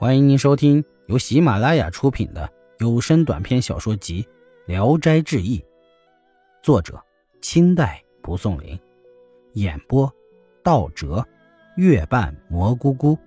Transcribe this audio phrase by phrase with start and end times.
[0.00, 4.22] 欢迎您收听由喜马拉雅出品的有声短篇小说集
[4.64, 5.58] 《聊斋志异》，
[6.62, 6.98] 作者
[7.42, 8.80] 清代蒲松龄，
[9.52, 10.10] 演播
[10.64, 11.22] 道哲、
[11.76, 13.18] 月半蘑菇菇，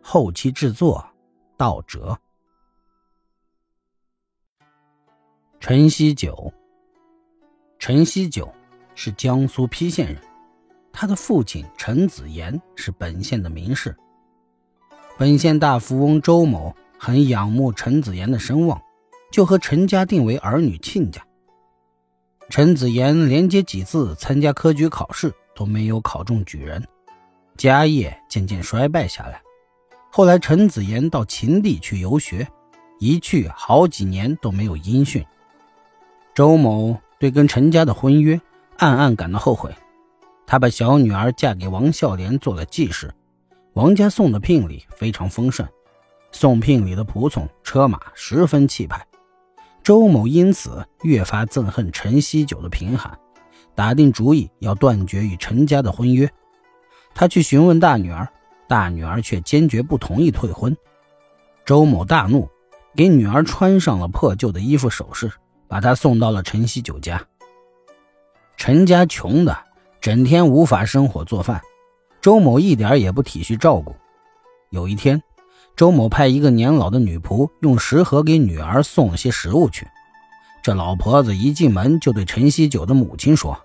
[0.00, 1.06] 后期制作
[1.58, 2.18] 道哲。
[5.60, 6.50] 陈锡九，
[7.78, 8.50] 陈锡九
[8.94, 10.18] 是江苏邳县人，
[10.94, 13.94] 他的父亲陈子言是本县的名士。
[15.20, 18.80] 本县大富翁周某很仰慕陈子言的声望，
[19.30, 21.20] 就和陈家定为儿女亲家。
[22.48, 26.82] 陈子言连接几次参加科举考试都没有考中举人，
[27.58, 29.42] 家业渐渐衰败下来。
[30.10, 32.48] 后来陈子言到秦地去游学，
[32.98, 35.22] 一去好几年都没有音讯。
[36.34, 38.40] 周某对跟陈家的婚约
[38.78, 39.70] 暗暗感到后悔，
[40.46, 43.12] 他把小女儿嫁给王孝廉做了继室。
[43.74, 45.66] 王家送的聘礼非常丰盛，
[46.32, 49.06] 送聘礼的仆从车马十分气派。
[49.82, 53.16] 周某因此越发憎恨陈锡九的贫寒，
[53.74, 56.30] 打定主意要断绝与陈家的婚约。
[57.14, 58.28] 他去询问大女儿，
[58.68, 60.76] 大女儿却坚决不同意退婚。
[61.64, 62.48] 周某大怒，
[62.96, 65.30] 给女儿穿上了破旧的衣服首饰，
[65.68, 67.24] 把她送到了陈锡九家。
[68.56, 69.56] 陈家穷的
[70.00, 71.62] 整天无法生火做饭。
[72.20, 73.94] 周某一点也不体恤照顾。
[74.70, 75.22] 有一天，
[75.74, 79.88] 周某派一个年老的女仆用食盒给女儿送了些食物去。
[80.62, 83.58] 这老婆子一进门就对陈锡九的母亲说：“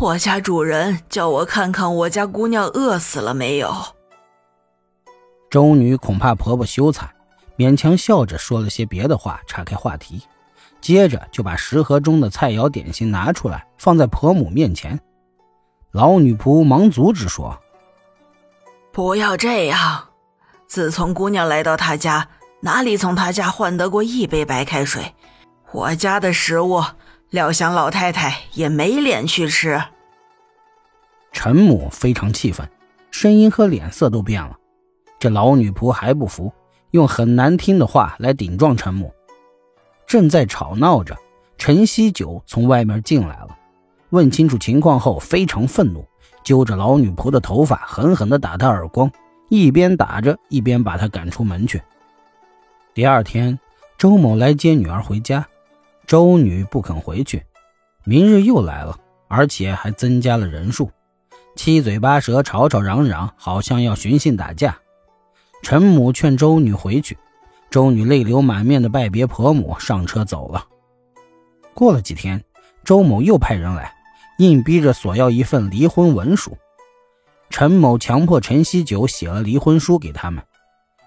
[0.00, 3.70] 我家主人叫我看看我家姑娘饿死了没有。”
[5.50, 7.10] 周女恐怕婆婆羞惨，
[7.58, 10.22] 勉强笑着说了些别的话，岔开话题。
[10.80, 14.98] 接着就把食盒中的菜肴点心拿出来，放在婆母面前。
[15.96, 17.58] 老女仆忙阻止说
[18.92, 20.08] ：“不要这样！
[20.66, 22.28] 自从姑娘来到他家，
[22.60, 25.14] 哪里从他家换得过一杯白开水？
[25.72, 26.84] 我家的食物，
[27.30, 29.82] 料想老太太也没脸去吃。”
[31.32, 32.68] 陈母非常气愤，
[33.10, 34.54] 声音和脸色都变了。
[35.18, 36.52] 这老女仆还不服，
[36.90, 39.10] 用很难听的话来顶撞陈母。
[40.06, 41.16] 正在吵闹着，
[41.56, 43.56] 陈锡九从外面进来了。
[44.10, 46.06] 问清楚情况后，非常愤怒，
[46.44, 49.10] 揪着老女仆的头发，狠狠地打她耳光，
[49.48, 51.82] 一边打着，一边把她赶出门去。
[52.94, 53.58] 第二天，
[53.98, 55.46] 周某来接女儿回家，
[56.06, 57.42] 周女不肯回去，
[58.04, 58.96] 明日又来了，
[59.28, 60.88] 而且还增加了人数，
[61.56, 64.78] 七嘴八舌，吵吵嚷嚷，好像要寻衅打架。
[65.62, 67.18] 陈母劝周女回去，
[67.70, 70.64] 周女泪流满面的拜别婆母，上车走了。
[71.74, 72.42] 过了几天，
[72.84, 73.92] 周某又派人来。
[74.38, 76.56] 硬逼着索要一份离婚文书，
[77.48, 80.44] 陈某强迫陈锡九写了离婚书给他们，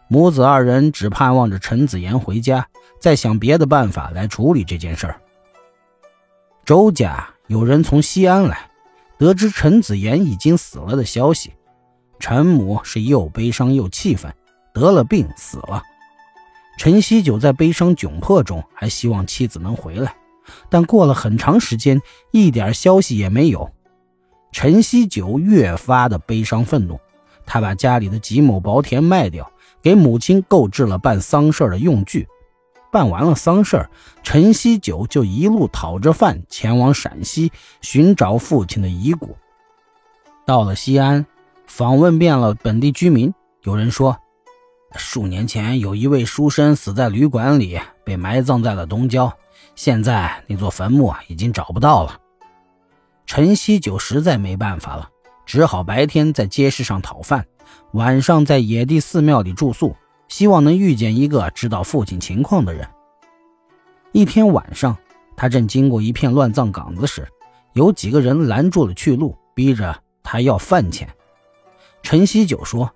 [0.07, 2.67] 母子二人只盼望着陈子言回家，
[2.99, 5.21] 再想别的办法来处理这件事儿。
[6.65, 8.69] 周家有人从西安来，
[9.17, 11.53] 得知陈子言已经死了的消息，
[12.19, 14.33] 陈母是又悲伤又气愤，
[14.73, 15.83] 得了病死了。
[16.77, 20.15] 陈锡九在悲伤窘迫中，还希望妻子能回来。
[20.69, 22.01] 但过了很长时间，
[22.31, 23.69] 一点消息也没有。
[24.51, 26.99] 陈锡九越发的悲伤愤怒，
[27.45, 29.51] 他把家里的几亩薄田卖掉，
[29.81, 32.27] 给母亲购置了办丧事的用具。
[32.91, 33.87] 办完了丧事
[34.23, 37.51] 陈锡九就一路讨着饭前往陕西
[37.81, 39.37] 寻找父亲的遗骨。
[40.43, 41.23] 到了西安，
[41.67, 44.17] 访问遍了本地居民，有人说，
[44.95, 49.31] 数年前有一位书生死在旅馆里，被埋葬在了东郊。
[49.79, 52.19] 现在那座坟墓啊，已经找不到了。
[53.25, 55.09] 陈锡九实在没办法了，
[55.45, 57.45] 只好白天在街市上讨饭，
[57.93, 59.95] 晚上在野地寺庙里住宿，
[60.27, 62.85] 希望能遇见一个知道父亲情况的人。
[64.11, 64.97] 一天晚上，
[65.37, 67.25] 他正经过一片乱葬岗子时，
[67.71, 71.07] 有几个人拦住了去路，逼着他要饭钱。
[72.03, 72.91] 陈锡九说：“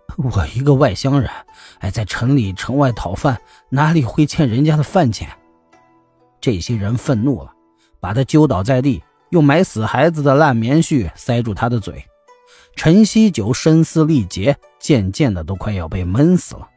[0.22, 1.30] 我一个外乡人，
[1.78, 3.40] 哎，在城里城外讨饭，
[3.70, 5.26] 哪里会欠人家的饭钱？”
[6.40, 7.52] 这些人愤怒了，
[8.00, 12.04] 把他揪倒在地，用埋死孩子的烂棉絮塞住他的嘴。
[12.74, 16.68] 陈锡九声嘶力竭，渐渐的都快要被闷死了。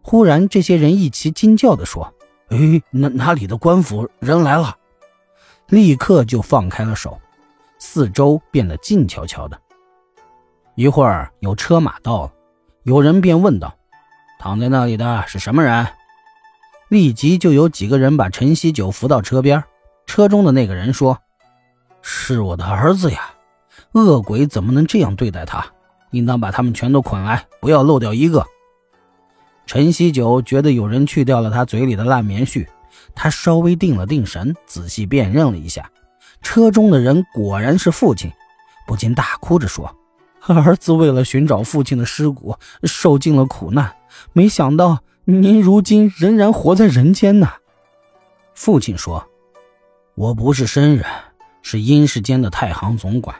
[0.00, 2.14] 忽然，这些人一齐惊叫地说
[2.48, 4.76] ：“哎，哪哪里的官府人来了？”
[5.68, 7.20] 立刻就放开了手，
[7.78, 9.60] 四周变得静悄悄的。
[10.76, 12.32] 一会儿，有车马到了，
[12.84, 13.74] 有人便问道
[14.38, 15.86] ：“躺在那里的是什么人？”
[16.88, 19.62] 立即就有几个人把陈锡九扶到车边，
[20.06, 21.18] 车中的那个人说
[22.00, 23.30] ：“是我的儿子呀，
[23.92, 25.66] 恶鬼怎么能这样对待他？
[26.12, 28.46] 应当把他们全都捆来，不要漏掉一个。”
[29.66, 32.66] 陈锡九觉得有人去掉了他嘴里的烂棉絮，
[33.14, 35.90] 他稍微定了定神，仔细辨认了一下，
[36.40, 38.32] 车中的人果然是父亲，
[38.86, 39.94] 不禁大哭着说
[40.46, 43.94] ：“儿子为了寻找父亲的尸骨，受尽了苦难，
[44.32, 44.98] 没想到
[45.30, 47.52] 您如今仍然活在人间呢。”
[48.56, 49.28] 父亲说
[50.16, 51.04] ：“我不是生人，
[51.60, 53.36] 是阴世间的太行总管，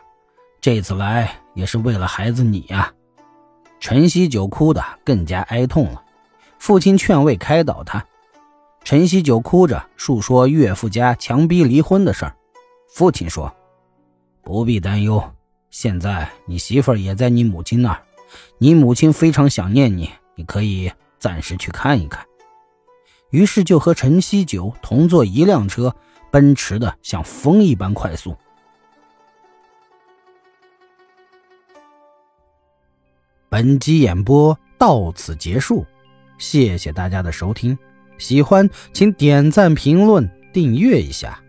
[0.60, 2.92] 这次来也是为了孩子你呀。”
[3.80, 6.04] 陈锡九哭得更加哀痛了。
[6.58, 8.04] 父亲劝慰开导他，
[8.84, 12.36] 陈锡九哭着述说岳父家强逼离婚的事儿。
[12.92, 13.50] 父亲说
[14.44, 15.22] ：“不必担忧，
[15.70, 18.02] 现在你媳妇儿也在你母亲那儿，
[18.58, 22.24] 你母亲非常想念你，你可以暂时去看一看。”
[23.30, 25.94] 于是就和陈锡九同坐一辆车，
[26.30, 28.34] 奔驰的像风一般快速。
[33.50, 35.84] 本集演播到此结束。
[36.38, 37.76] 谢谢大家的收听，
[38.16, 41.42] 喜欢请点赞、评论、订阅一下。